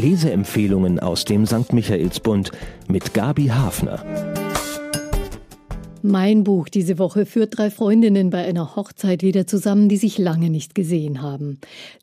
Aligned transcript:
Leseempfehlungen 0.00 0.98
aus 0.98 1.26
dem 1.26 1.44
St. 1.44 1.74
Michaelsbund 1.74 2.52
mit 2.88 3.12
Gabi 3.12 3.48
Hafner. 3.48 4.02
Mein 6.02 6.44
Buch 6.44 6.70
diese 6.70 6.98
Woche 6.98 7.26
führt 7.26 7.58
drei 7.58 7.70
Freundinnen 7.70 8.30
bei 8.30 8.42
einer 8.42 8.74
Hochzeit 8.76 9.22
wieder 9.22 9.46
zusammen, 9.46 9.90
die 9.90 9.98
sich 9.98 10.16
lange 10.16 10.48
nicht 10.48 10.74
gesehen 10.74 11.20
haben. 11.20 11.58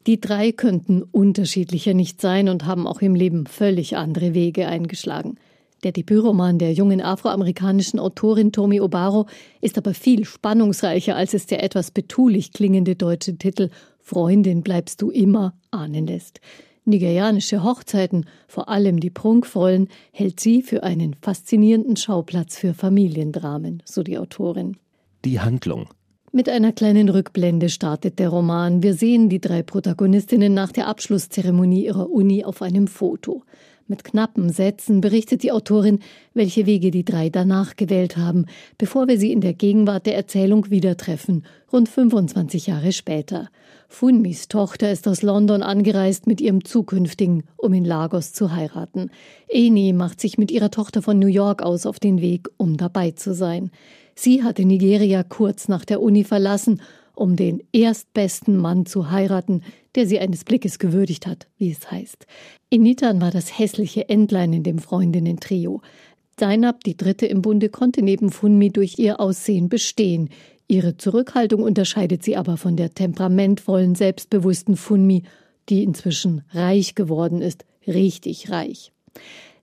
Die 0.05 0.21
drei 0.21 0.51
könnten 0.51 1.01
unterschiedlicher 1.01 1.95
nicht 1.95 2.21
sein 2.21 2.49
und 2.49 2.67
haben 2.67 2.85
auch 2.85 3.01
im 3.01 3.15
Leben 3.15 3.47
völlig 3.47 3.97
andere 3.97 4.35
Wege 4.35 4.67
eingeschlagen. 4.67 5.37
Der 5.83 5.91
Debütroman 5.91 6.59
der 6.59 6.73
jungen 6.73 7.01
afroamerikanischen 7.01 7.99
Autorin 7.99 8.51
Tomi 8.51 8.79
Obaro 8.79 9.25
ist 9.59 9.79
aber 9.79 9.95
viel 9.95 10.25
spannungsreicher, 10.25 11.15
als 11.15 11.33
es 11.33 11.47
der 11.47 11.63
etwas 11.63 11.89
betulich 11.89 12.51
klingende 12.51 12.95
deutsche 12.95 13.37
Titel 13.37 13.69
Freundin 13.99 14.61
bleibst 14.61 15.01
du 15.01 15.09
immer 15.09 15.55
ahnen 15.71 16.05
lässt. 16.05 16.41
Nigerianische 16.87 17.63
Hochzeiten, 17.63 18.25
vor 18.47 18.69
allem 18.69 18.99
die 18.99 19.09
prunkvollen, 19.09 19.89
hält 20.11 20.39
sie 20.39 20.61
für 20.61 20.83
einen 20.83 21.13
faszinierenden 21.13 21.97
Schauplatz 21.97 22.57
für 22.57 22.73
Familiendramen, 22.73 23.83
so 23.85 24.03
die 24.03 24.17
Autorin. 24.17 24.77
Die 25.25 25.39
Handlung. 25.39 25.89
Mit 26.31 26.49
einer 26.49 26.71
kleinen 26.71 27.09
Rückblende 27.09 27.69
startet 27.69 28.19
der 28.19 28.29
Roman. 28.29 28.83
Wir 28.83 28.93
sehen 28.93 29.27
die 29.27 29.41
drei 29.41 29.63
Protagonistinnen 29.63 30.53
nach 30.53 30.71
der 30.71 30.87
Abschlusszeremonie 30.87 31.85
ihrer 31.85 32.09
Uni 32.09 32.43
auf 32.43 32.61
einem 32.61 32.87
Foto. 32.87 33.43
Mit 33.89 34.03
knappen 34.03 34.49
Sätzen 34.49 34.99
berichtet 34.99 35.43
die 35.43 35.53
Autorin, 35.53 35.99
welche 36.33 36.65
Wege 36.65 36.91
die 36.91 37.05
drei 37.05 37.29
danach 37.29 37.77
gewählt 37.77 38.17
haben, 38.17 38.45
bevor 38.77 39.07
wir 39.07 39.17
sie 39.17 39.31
in 39.31 39.39
der 39.39 39.53
Gegenwart 39.53 40.05
der 40.05 40.17
Erzählung 40.17 40.69
wieder 40.69 40.97
treffen, 40.97 41.45
rund 41.71 41.87
25 41.87 42.67
Jahre 42.67 42.91
später. 42.91 43.49
Funmis 43.87 44.49
Tochter 44.49 44.91
ist 44.91 45.07
aus 45.07 45.21
London 45.21 45.63
angereist 45.63 46.27
mit 46.27 46.41
ihrem 46.41 46.65
zukünftigen, 46.65 47.43
um 47.55 47.73
in 47.73 47.85
Lagos 47.85 48.33
zu 48.33 48.53
heiraten. 48.53 49.09
Eni 49.47 49.93
macht 49.93 50.19
sich 50.19 50.37
mit 50.37 50.51
ihrer 50.51 50.69
Tochter 50.69 51.01
von 51.01 51.17
New 51.17 51.27
York 51.27 51.61
aus 51.61 51.85
auf 51.85 51.97
den 51.97 52.19
Weg, 52.19 52.49
um 52.57 52.75
dabei 52.75 53.11
zu 53.11 53.33
sein. 53.33 53.71
Sie 54.15 54.43
hatte 54.43 54.65
Nigeria 54.65 55.23
kurz 55.23 55.69
nach 55.69 55.85
der 55.85 56.01
Uni 56.01 56.25
verlassen 56.25 56.81
um 57.17 57.35
den 57.35 57.63
erstbesten 57.73 58.57
Mann 58.57 58.85
zu 58.85 59.09
heiraten, 59.11 59.63
der 59.95 60.05
sie 60.05 60.19
eines 60.19 60.43
Blickes 60.43 60.79
gewürdigt 60.79 61.25
hat, 61.25 61.47
wie 61.57 61.71
es 61.71 61.89
heißt. 61.89 62.25
Initan 62.69 63.19
war 63.21 63.31
das 63.31 63.57
hässliche 63.57 64.07
Entlein 64.09 64.53
in 64.53 64.63
dem 64.63 64.79
Freundinnen-Trio. 64.79 65.81
Zainab, 66.37 66.83
die 66.83 66.95
dritte 66.95 67.25
im 67.25 67.41
Bunde, 67.41 67.69
konnte 67.69 68.03
neben 68.03 68.29
Funmi 68.29 68.69
durch 68.69 68.99
ihr 68.99 69.19
Aussehen 69.19 69.69
bestehen. 69.69 70.29
Ihre 70.67 70.97
Zurückhaltung 70.97 71.63
unterscheidet 71.63 72.23
sie 72.23 72.37
aber 72.37 72.57
von 72.57 72.75
der 72.75 72.93
temperamentvollen, 72.93 73.95
selbstbewussten 73.95 74.75
Funmi, 74.77 75.23
die 75.69 75.83
inzwischen 75.83 76.43
reich 76.51 76.93
geworden 76.93 77.41
ist, 77.41 77.65
richtig 77.87 78.51
reich. 78.51 78.91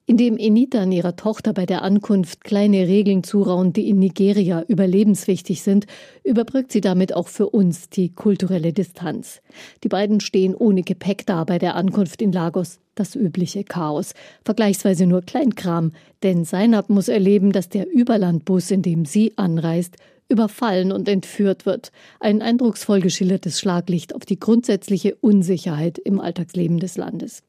Indem 0.07 0.37
Enitan 0.37 0.91
ihrer 0.91 1.15
Tochter 1.15 1.51
bei 1.51 1.65
der 1.65 1.81
Ankunft 1.81 2.43
kleine 2.43 2.87
Regeln 2.87 3.23
zuraunt, 3.23 3.75
die 3.75 3.89
in 3.89 3.97
Nigeria 3.97 4.63
überlebenswichtig 4.67 5.63
sind, 5.63 5.87
überbrückt 6.23 6.71
sie 6.71 6.81
damit 6.81 7.15
auch 7.15 7.27
für 7.27 7.49
uns 7.49 7.89
die 7.89 8.13
kulturelle 8.13 8.71
Distanz. 8.71 9.41
Die 9.83 9.87
beiden 9.87 10.19
stehen 10.19 10.53
ohne 10.53 10.83
Gepäck 10.83 11.25
da 11.25 11.43
bei 11.43 11.57
der 11.57 11.75
Ankunft 11.75 12.21
in 12.21 12.31
Lagos. 12.31 12.79
Das 12.93 13.15
übliche 13.15 13.63
Chaos. 13.63 14.13
Vergleichsweise 14.45 15.07
nur 15.07 15.21
Kleinkram, 15.21 15.91
denn 16.23 16.45
Seinab 16.45 16.89
muss 16.89 17.09
erleben, 17.09 17.51
dass 17.51 17.67
der 17.67 17.91
Überlandbus, 17.91 18.71
in 18.71 18.83
dem 18.83 19.05
sie 19.05 19.33
anreist, 19.37 19.97
überfallen 20.29 20.91
und 20.91 21.09
entführt 21.09 21.65
wird. 21.65 21.91
Ein 22.19 22.41
eindrucksvoll 22.41 23.01
geschildertes 23.01 23.59
Schlaglicht 23.59 24.15
auf 24.15 24.23
die 24.23 24.39
grundsätzliche 24.39 25.15
Unsicherheit 25.15 25.97
im 25.97 26.21
Alltagsleben 26.21 26.79
des 26.79 26.95
Landes. 26.95 27.43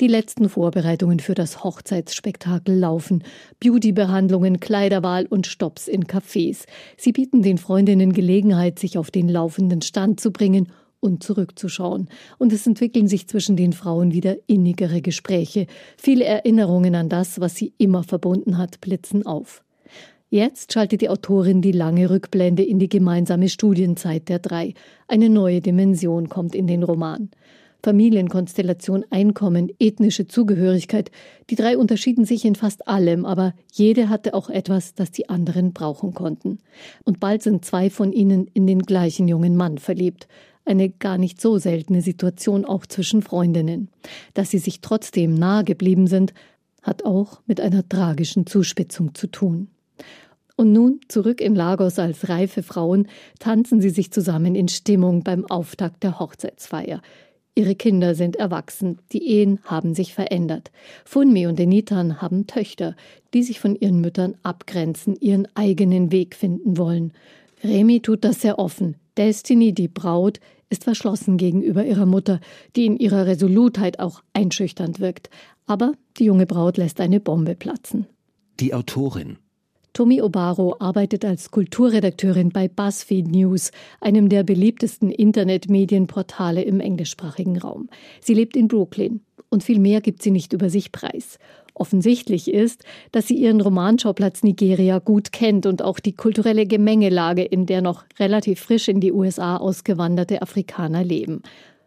Die 0.00 0.06
letzten 0.06 0.48
Vorbereitungen 0.48 1.20
für 1.20 1.34
das 1.34 1.62
Hochzeitsspektakel 1.62 2.74
laufen. 2.74 3.22
Beautybehandlungen, 3.58 4.58
Kleiderwahl 4.58 5.26
und 5.26 5.46
Stops 5.46 5.88
in 5.88 6.04
Cafés. 6.04 6.64
Sie 6.96 7.12
bieten 7.12 7.42
den 7.42 7.58
Freundinnen 7.58 8.14
Gelegenheit, 8.14 8.78
sich 8.78 8.96
auf 8.96 9.10
den 9.10 9.28
laufenden 9.28 9.82
Stand 9.82 10.18
zu 10.18 10.30
bringen 10.30 10.72
und 11.00 11.22
zurückzuschauen. 11.22 12.08
Und 12.38 12.50
es 12.54 12.66
entwickeln 12.66 13.08
sich 13.08 13.28
zwischen 13.28 13.56
den 13.56 13.74
Frauen 13.74 14.14
wieder 14.14 14.36
innigere 14.46 15.02
Gespräche. 15.02 15.66
Viele 15.98 16.24
Erinnerungen 16.24 16.94
an 16.94 17.10
das, 17.10 17.38
was 17.38 17.56
sie 17.56 17.74
immer 17.76 18.02
verbunden 18.02 18.56
hat, 18.56 18.80
blitzen 18.80 19.26
auf. 19.26 19.62
Jetzt 20.30 20.72
schaltet 20.72 21.02
die 21.02 21.10
Autorin 21.10 21.60
die 21.60 21.72
lange 21.72 22.08
Rückblende 22.08 22.62
in 22.62 22.78
die 22.78 22.88
gemeinsame 22.88 23.50
Studienzeit 23.50 24.30
der 24.30 24.38
drei. 24.38 24.72
Eine 25.08 25.28
neue 25.28 25.60
Dimension 25.60 26.30
kommt 26.30 26.54
in 26.54 26.66
den 26.66 26.84
Roman. 26.84 27.28
Familienkonstellation, 27.82 29.04
Einkommen, 29.10 29.72
ethnische 29.78 30.26
Zugehörigkeit. 30.26 31.10
Die 31.48 31.56
drei 31.56 31.78
unterschieden 31.78 32.24
sich 32.24 32.44
in 32.44 32.54
fast 32.54 32.86
allem, 32.88 33.24
aber 33.24 33.54
jede 33.72 34.08
hatte 34.08 34.34
auch 34.34 34.50
etwas, 34.50 34.94
das 34.94 35.10
die 35.10 35.28
anderen 35.28 35.72
brauchen 35.72 36.14
konnten. 36.14 36.58
Und 37.04 37.20
bald 37.20 37.42
sind 37.42 37.64
zwei 37.64 37.90
von 37.90 38.12
ihnen 38.12 38.46
in 38.52 38.66
den 38.66 38.80
gleichen 38.80 39.28
jungen 39.28 39.56
Mann 39.56 39.78
verliebt. 39.78 40.28
Eine 40.64 40.90
gar 40.90 41.18
nicht 41.18 41.40
so 41.40 41.58
seltene 41.58 42.02
Situation 42.02 42.64
auch 42.64 42.86
zwischen 42.86 43.22
Freundinnen. 43.22 43.88
Dass 44.34 44.50
sie 44.50 44.58
sich 44.58 44.80
trotzdem 44.80 45.34
nahe 45.34 45.64
geblieben 45.64 46.06
sind, 46.06 46.34
hat 46.82 47.04
auch 47.04 47.40
mit 47.46 47.60
einer 47.60 47.88
tragischen 47.88 48.46
Zuspitzung 48.46 49.14
zu 49.14 49.26
tun. 49.26 49.68
Und 50.56 50.72
nun, 50.72 51.00
zurück 51.08 51.40
in 51.40 51.54
Lagos 51.54 51.98
als 51.98 52.28
reife 52.28 52.62
Frauen, 52.62 53.08
tanzen 53.38 53.80
sie 53.80 53.88
sich 53.88 54.12
zusammen 54.12 54.54
in 54.54 54.68
Stimmung 54.68 55.22
beim 55.22 55.46
Auftakt 55.46 56.02
der 56.02 56.18
Hochzeitsfeier. 56.18 57.00
Ihre 57.60 57.74
Kinder 57.74 58.14
sind 58.14 58.36
erwachsen, 58.36 59.00
die 59.12 59.22
Ehen 59.22 59.60
haben 59.64 59.94
sich 59.94 60.14
verändert. 60.14 60.70
Funmi 61.04 61.46
und 61.46 61.60
Enitan 61.60 62.22
haben 62.22 62.46
Töchter, 62.46 62.96
die 63.34 63.42
sich 63.42 63.60
von 63.60 63.76
ihren 63.76 64.00
Müttern 64.00 64.34
abgrenzen, 64.42 65.14
ihren 65.20 65.46
eigenen 65.54 66.10
Weg 66.10 66.34
finden 66.34 66.78
wollen. 66.78 67.12
Remi 67.62 68.00
tut 68.00 68.24
das 68.24 68.40
sehr 68.40 68.58
offen. 68.58 68.96
Destiny, 69.18 69.74
die 69.74 69.88
Braut, 69.88 70.40
ist 70.70 70.84
verschlossen 70.84 71.36
gegenüber 71.36 71.84
ihrer 71.84 72.06
Mutter, 72.06 72.40
die 72.76 72.86
in 72.86 72.96
ihrer 72.96 73.26
Resolutheit 73.26 73.98
auch 74.00 74.22
einschüchternd 74.32 74.98
wirkt. 74.98 75.28
Aber 75.66 75.92
die 76.16 76.24
junge 76.24 76.46
Braut 76.46 76.78
lässt 76.78 76.98
eine 76.98 77.20
Bombe 77.20 77.56
platzen. 77.56 78.06
Die 78.58 78.72
Autorin 78.72 79.36
Tomi 79.92 80.22
Obaro 80.22 80.76
arbeitet 80.78 81.24
als 81.24 81.50
Kulturredakteurin 81.50 82.50
bei 82.50 82.68
BuzzFeed 82.68 83.26
News, 83.28 83.72
einem 84.00 84.28
der 84.28 84.44
beliebtesten 84.44 85.10
Internetmedienportale 85.10 86.62
im 86.62 86.78
englischsprachigen 86.80 87.58
Raum. 87.58 87.88
Sie 88.20 88.34
lebt 88.34 88.56
in 88.56 88.68
Brooklyn 88.68 89.20
und 89.48 89.64
viel 89.64 89.80
mehr 89.80 90.00
gibt 90.00 90.22
sie 90.22 90.30
nicht 90.30 90.52
über 90.52 90.70
sich 90.70 90.92
preis. 90.92 91.38
Offensichtlich 91.74 92.52
ist, 92.52 92.84
dass 93.10 93.26
sie 93.26 93.34
ihren 93.34 93.60
Romanschauplatz 93.60 94.42
Nigeria 94.42 94.98
gut 94.98 95.32
kennt 95.32 95.66
und 95.66 95.82
auch 95.82 95.98
die 95.98 96.14
kulturelle 96.14 96.66
Gemengelage, 96.66 97.42
in 97.42 97.66
der 97.66 97.82
noch 97.82 98.04
relativ 98.18 98.60
frisch 98.60 98.88
in 98.88 99.00
die 99.00 99.12
USA 99.12 99.56
ausgewanderte 99.56 100.42
Afrikaner 100.42 101.02
leben. 101.02 101.42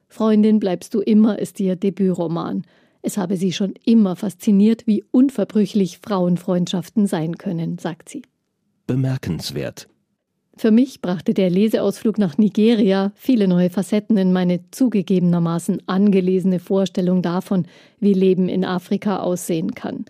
Freundin 0.10 0.60
bleibst 0.60 0.94
du 0.94 1.00
immer 1.00 1.40
ist 1.40 1.60
ihr 1.60 1.76
Debütroman. 1.76 2.64
Es 3.06 3.18
habe 3.18 3.36
sie 3.36 3.52
schon 3.52 3.74
immer 3.86 4.16
fasziniert, 4.16 4.88
wie 4.88 5.04
unverbrüchlich 5.12 6.00
Frauenfreundschaften 6.00 7.06
sein 7.06 7.38
können, 7.38 7.78
sagt 7.78 8.08
sie. 8.08 8.24
Bemerkenswert. 8.88 9.90
Für 10.56 10.72
mich 10.72 11.02
brachte 11.02 11.34
der 11.34 11.50
Leseausflug 11.50 12.18
nach 12.18 12.38
Nigeria 12.38 13.12
viele 13.16 13.48
neue 13.48 13.70
Facetten 13.70 14.18
in 14.18 14.32
meine 14.32 14.62
zugegebenermaßen 14.72 15.82
angelesene 15.88 16.60
Vorstellung 16.60 17.22
davon, 17.22 17.66
wie 18.00 18.14
Leben 18.14 18.48
in 18.48 18.64
Afrika 18.64 19.20
aussehen 19.20 19.76
kann. 19.76 20.06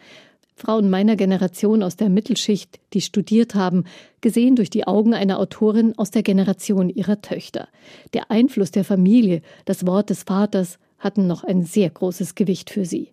Frauen 0.55 0.91
meiner 0.91 1.15
Generation 1.15 1.81
aus 1.81 1.95
der 1.95 2.09
Mittelschicht, 2.09 2.79
die 2.93 3.01
studiert 3.01 3.55
haben, 3.55 3.85
gesehen 4.21 4.55
durch 4.55 4.69
die 4.69 4.85
Augen 4.85 5.15
einer 5.15 5.39
Autorin 5.39 5.97
aus 5.97 6.11
der 6.11 6.21
Generation 6.21 6.89
ihrer 6.89 7.21
Töchter. 7.21 7.69
Der 8.13 8.29
Einfluss 8.29 8.69
der 8.69 8.83
Familie, 8.83 9.41
das 9.65 9.87
Wort 9.87 10.11
des 10.11 10.23
Vaters, 10.23 10.77
hatten 11.03 11.27
noch 11.27 11.43
ein 11.43 11.63
sehr 11.63 11.89
großes 11.89 12.35
Gewicht 12.35 12.69
für 12.69 12.85
sie. 12.85 13.09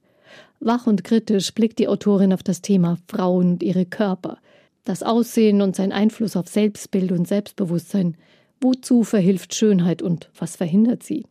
Wach 0.61 0.87
und 0.87 1.05
kritisch 1.05 1.53
blickt 1.55 1.79
die 1.79 1.89
Autorin 1.89 2.33
auf 2.33 2.43
das 2.43 2.63
Thema 2.63 2.99
Frauen 3.09 3.53
und 3.53 3.63
ihre 3.63 3.87
Körper, 3.87 4.39
das 4.85 5.03
Aussehen 5.03 5.63
und 5.63 5.75
sein 5.75 5.93
Einfluss 5.93 6.37
auf 6.37 6.49
Selbstbild 6.49 7.13
und 7.13 7.27
Selbstbewusstsein. 7.27 8.17
Wozu 8.61 9.05
verhilft 9.05 9.55
Schönheit 9.55 10.03
und 10.03 10.31
was 10.39 10.57
verhindert 10.57 11.03
sie? 11.03 11.25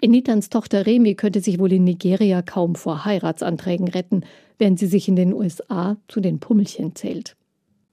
Enitans 0.00 0.48
Tochter 0.48 0.86
Remi 0.86 1.14
könnte 1.14 1.40
sich 1.40 1.58
wohl 1.58 1.72
in 1.72 1.84
Nigeria 1.84 2.42
kaum 2.42 2.74
vor 2.74 3.04
Heiratsanträgen 3.04 3.88
retten, 3.88 4.22
während 4.58 4.78
sie 4.78 4.86
sich 4.86 5.08
in 5.08 5.16
den 5.16 5.32
USA 5.32 5.96
zu 6.08 6.20
den 6.20 6.40
Pummelchen 6.40 6.94
zählt. 6.94 7.36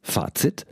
Fazit? 0.01 0.65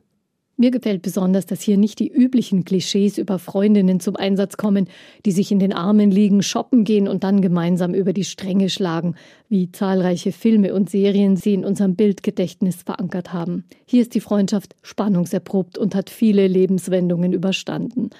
Mir 0.57 0.71
gefällt 0.71 1.01
besonders, 1.01 1.45
dass 1.45 1.61
hier 1.61 1.75
nicht 1.75 1.99
die 1.99 2.07
üblichen 2.07 2.63
Klischees 2.63 3.17
über 3.17 3.39
Freundinnen 3.39 3.99
zum 3.99 4.15
Einsatz 4.15 4.55
kommen, 4.55 4.87
die 5.25 5.33
sich 5.33 5.51
in 5.51 5.59
den 5.59 5.73
Armen 5.73 6.11
liegen, 6.11 6.41
shoppen 6.41 6.85
gehen 6.85 7.09
und 7.09 7.25
dann 7.25 7.41
gemeinsam 7.41 7.93
über 7.93 8.13
die 8.13 8.23
Stränge 8.23 8.69
schlagen, 8.69 9.15
wie 9.49 9.69
zahlreiche 9.73 10.31
Filme 10.31 10.73
und 10.73 10.89
Serien 10.89 11.35
sie 11.35 11.53
in 11.53 11.65
unserem 11.65 11.95
Bildgedächtnis 11.95 12.83
verankert 12.83 13.33
haben. 13.33 13.65
Hier 13.85 14.01
ist 14.01 14.15
die 14.15 14.21
Freundschaft 14.21 14.75
spannungserprobt 14.81 15.77
und 15.77 15.93
hat 15.93 16.09
viele 16.09 16.47
Lebenswendungen 16.47 17.33
überstanden. 17.33 18.11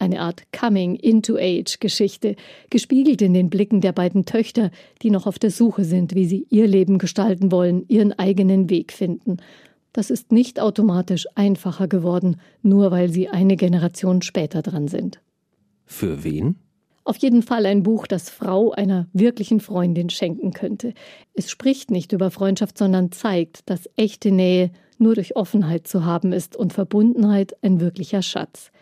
Eine 0.00 0.20
Art 0.20 0.42
Coming-into-Age-Geschichte, 0.50 2.34
gespiegelt 2.70 3.22
in 3.22 3.34
den 3.34 3.50
Blicken 3.50 3.80
der 3.80 3.92
beiden 3.92 4.24
Töchter, 4.24 4.72
die 5.02 5.10
noch 5.10 5.28
auf 5.28 5.38
der 5.38 5.52
Suche 5.52 5.84
sind, 5.84 6.16
wie 6.16 6.24
sie 6.24 6.44
ihr 6.50 6.66
Leben 6.66 6.98
gestalten 6.98 7.52
wollen, 7.52 7.84
ihren 7.86 8.12
eigenen 8.12 8.68
Weg 8.68 8.92
finden. 8.92 9.36
Das 9.94 10.10
ist 10.10 10.32
nicht 10.32 10.60
automatisch 10.60 11.26
einfacher 11.36 11.86
geworden, 11.86 12.40
nur 12.62 12.90
weil 12.90 13.10
sie 13.10 13.28
eine 13.28 13.56
Generation 13.56 14.22
später 14.22 14.60
dran 14.60 14.88
sind. 14.88 15.20
Für 15.86 16.24
wen? 16.24 16.56
Auf 17.04 17.16
jeden 17.18 17.42
Fall 17.42 17.64
ein 17.64 17.84
Buch, 17.84 18.08
das 18.08 18.28
Frau 18.28 18.72
einer 18.72 19.06
wirklichen 19.12 19.60
Freundin 19.60 20.10
schenken 20.10 20.52
könnte. 20.52 20.94
Es 21.32 21.48
spricht 21.48 21.92
nicht 21.92 22.12
über 22.12 22.32
Freundschaft, 22.32 22.76
sondern 22.76 23.12
zeigt, 23.12 23.70
dass 23.70 23.88
echte 23.96 24.32
Nähe 24.32 24.72
nur 24.98 25.14
durch 25.14 25.36
Offenheit 25.36 25.86
zu 25.86 26.04
haben 26.04 26.32
ist 26.32 26.56
und 26.56 26.72
Verbundenheit 26.72 27.56
ein 27.62 27.78
wirklicher 27.78 28.22
Schatz. 28.22 28.72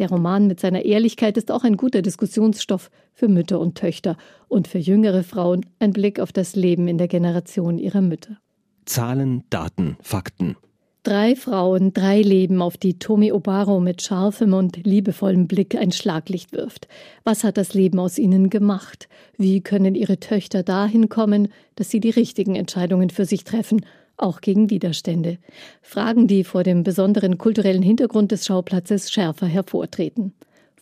Der 0.00 0.08
Roman 0.08 0.48
mit 0.48 0.58
seiner 0.58 0.84
Ehrlichkeit 0.84 1.36
ist 1.36 1.52
auch 1.52 1.62
ein 1.62 1.76
guter 1.76 2.02
Diskussionsstoff 2.02 2.90
für 3.14 3.28
Mütter 3.28 3.60
und 3.60 3.78
Töchter 3.78 4.16
und 4.48 4.66
für 4.66 4.78
jüngere 4.78 5.22
Frauen 5.22 5.64
ein 5.78 5.92
Blick 5.92 6.18
auf 6.18 6.32
das 6.32 6.56
Leben 6.56 6.88
in 6.88 6.98
der 6.98 7.08
Generation 7.08 7.78
ihrer 7.78 8.00
Mütter. 8.00 8.38
Zahlen, 8.86 9.42
Daten, 9.50 9.96
Fakten. 10.00 10.56
Drei 11.02 11.36
Frauen, 11.36 11.92
drei 11.92 12.20
Leben, 12.20 12.60
auf 12.62 12.76
die 12.76 12.98
Tomi 12.98 13.30
Obaro 13.30 13.78
mit 13.78 14.02
scharfem 14.02 14.54
und 14.54 14.84
liebevollem 14.84 15.46
Blick 15.46 15.76
ein 15.76 15.92
Schlaglicht 15.92 16.52
wirft. 16.52 16.88
Was 17.22 17.44
hat 17.44 17.58
das 17.58 17.74
Leben 17.74 18.00
aus 18.00 18.18
ihnen 18.18 18.50
gemacht? 18.50 19.08
Wie 19.36 19.60
können 19.60 19.94
ihre 19.94 20.18
Töchter 20.18 20.64
dahin 20.64 21.08
kommen, 21.08 21.48
dass 21.76 21.90
sie 21.90 22.00
die 22.00 22.10
richtigen 22.10 22.56
Entscheidungen 22.56 23.10
für 23.10 23.24
sich 23.24 23.44
treffen, 23.44 23.86
auch 24.16 24.40
gegen 24.40 24.70
Widerstände? 24.70 25.38
Fragen, 25.80 26.26
die 26.26 26.42
vor 26.42 26.64
dem 26.64 26.82
besonderen 26.82 27.38
kulturellen 27.38 27.82
Hintergrund 27.82 28.32
des 28.32 28.46
Schauplatzes 28.46 29.12
schärfer 29.12 29.46
hervortreten. 29.46 30.32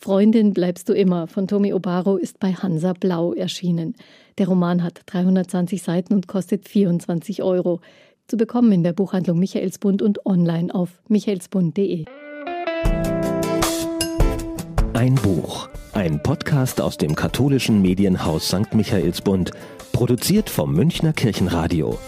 Freundin 0.05 0.53
bleibst 0.53 0.91
du 0.91 0.93
immer 0.93 1.29
von 1.29 1.49
Tomi 1.49 1.73
Obaro 1.73 2.19
ist 2.19 2.39
bei 2.39 2.53
Hansa 2.53 2.93
Blau 2.93 3.33
erschienen. 3.33 3.95
Der 4.37 4.49
Roman 4.49 4.83
hat 4.83 5.01
320 5.07 5.83
Seiten 5.83 6.13
und 6.13 6.29
kostet 6.29 6.69
24 6.69 7.43
Euro 7.43 7.81
zu 8.29 8.37
bekommen 8.37 8.71
in 8.73 8.83
der 8.83 8.93
Buchhandlung 8.93 9.39
Michaelsbund 9.39 10.03
und 10.03 10.27
online 10.27 10.75
auf 10.75 10.91
michaelsbund.de. 11.09 12.05
Ein 14.93 15.15
Buch, 15.15 15.71
ein 15.95 16.23
Podcast 16.23 16.83
aus 16.83 16.99
dem 16.99 17.15
katholischen 17.15 17.81
Medienhaus 17.81 18.49
St. 18.49 18.75
Michaelsbund, 18.75 19.53
produziert 19.93 20.51
vom 20.51 20.75
Münchner 20.75 21.15
Kirchenradio. 21.15 21.99